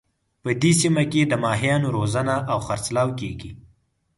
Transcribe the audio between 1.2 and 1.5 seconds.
د